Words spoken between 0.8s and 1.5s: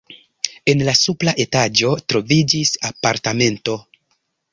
la supra